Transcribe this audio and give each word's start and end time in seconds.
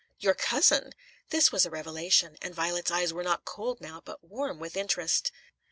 "Your 0.17 0.33
cousin!" 0.33 0.93
This 1.29 1.51
was 1.51 1.63
a 1.63 1.69
revelation, 1.69 2.35
and 2.41 2.55
Violet's 2.55 2.89
eyes 2.89 3.13
were 3.13 3.21
not 3.21 3.45
cold 3.45 3.79
now, 3.79 4.01
but 4.03 4.23
warm 4.23 4.57
with 4.57 4.75
interest. 4.75 5.31